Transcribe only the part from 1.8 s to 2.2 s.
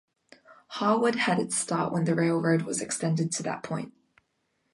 when the